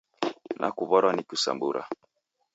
Nakuw'arwa 0.59 1.11
ni 1.15 1.23
kisambura. 1.29 1.81